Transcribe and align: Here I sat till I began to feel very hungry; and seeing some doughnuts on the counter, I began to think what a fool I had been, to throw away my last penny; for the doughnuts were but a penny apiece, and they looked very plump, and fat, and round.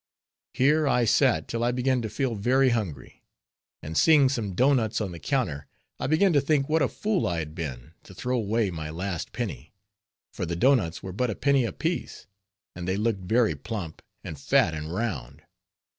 Here 0.55 0.87
I 0.87 1.05
sat 1.05 1.47
till 1.47 1.63
I 1.63 1.71
began 1.71 2.01
to 2.01 2.09
feel 2.09 2.33
very 2.33 2.69
hungry; 2.69 3.23
and 3.83 3.95
seeing 3.95 4.29
some 4.29 4.55
doughnuts 4.55 4.99
on 4.99 5.11
the 5.11 5.19
counter, 5.19 5.67
I 5.99 6.07
began 6.07 6.33
to 6.33 6.41
think 6.41 6.67
what 6.67 6.81
a 6.81 6.87
fool 6.87 7.27
I 7.27 7.37
had 7.37 7.53
been, 7.53 7.93
to 8.05 8.15
throw 8.15 8.35
away 8.39 8.71
my 8.71 8.89
last 8.89 9.31
penny; 9.31 9.73
for 10.33 10.47
the 10.47 10.55
doughnuts 10.55 11.03
were 11.03 11.13
but 11.13 11.29
a 11.29 11.35
penny 11.35 11.65
apiece, 11.65 12.25
and 12.75 12.87
they 12.87 12.97
looked 12.97 13.21
very 13.25 13.53
plump, 13.53 14.01
and 14.23 14.39
fat, 14.39 14.73
and 14.73 14.91
round. 14.91 15.43